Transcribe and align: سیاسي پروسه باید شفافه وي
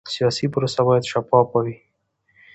سیاسي 0.13 0.45
پروسه 0.53 0.81
باید 0.87 1.05
شفافه 1.11 1.59
وي 1.65 1.75